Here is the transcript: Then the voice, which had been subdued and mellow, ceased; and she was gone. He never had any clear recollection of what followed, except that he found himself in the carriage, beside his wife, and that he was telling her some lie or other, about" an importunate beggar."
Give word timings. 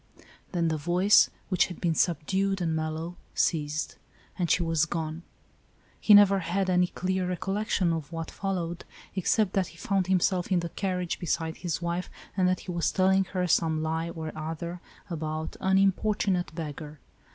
Then 0.51 0.69
the 0.69 0.77
voice, 0.77 1.29
which 1.49 1.67
had 1.67 1.79
been 1.79 1.93
subdued 1.93 2.59
and 2.59 2.75
mellow, 2.75 3.17
ceased; 3.35 3.97
and 4.35 4.49
she 4.49 4.63
was 4.63 4.85
gone. 4.85 5.21
He 5.99 6.15
never 6.15 6.39
had 6.39 6.71
any 6.71 6.87
clear 6.87 7.27
recollection 7.27 7.93
of 7.93 8.11
what 8.11 8.31
followed, 8.31 8.83
except 9.15 9.53
that 9.53 9.67
he 9.67 9.77
found 9.77 10.07
himself 10.07 10.51
in 10.51 10.61
the 10.61 10.69
carriage, 10.69 11.19
beside 11.19 11.57
his 11.57 11.83
wife, 11.83 12.09
and 12.35 12.47
that 12.47 12.61
he 12.61 12.71
was 12.71 12.91
telling 12.91 13.25
her 13.25 13.45
some 13.45 13.83
lie 13.83 14.09
or 14.09 14.31
other, 14.35 14.81
about" 15.07 15.55
an 15.61 15.77
importunate 15.77 16.55
beggar." 16.55 16.97